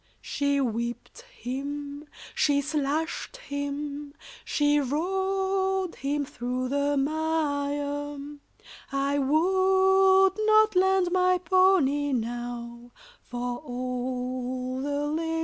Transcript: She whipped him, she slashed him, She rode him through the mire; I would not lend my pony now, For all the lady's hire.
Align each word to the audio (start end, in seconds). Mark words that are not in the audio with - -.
She 0.19 0.59
whipped 0.59 1.21
him, 1.21 2.07
she 2.33 2.59
slashed 2.59 3.37
him, 3.37 4.15
She 4.43 4.79
rode 4.79 5.93
him 5.93 6.25
through 6.25 6.69
the 6.69 6.97
mire; 6.97 8.17
I 8.91 9.19
would 9.19 10.33
not 10.47 10.75
lend 10.75 11.11
my 11.11 11.37
pony 11.37 12.13
now, 12.13 12.89
For 13.21 13.59
all 13.59 14.81
the 14.81 15.05
lady's 15.11 15.29
hire. 15.29 15.37